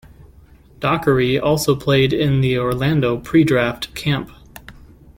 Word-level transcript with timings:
Dockery 0.79 1.37
also 1.37 1.75
played 1.75 2.11
in 2.11 2.41
the 2.41 2.57
Orlando 2.57 3.19
Pre-Draft 3.19 3.93
Camp. 3.93 4.31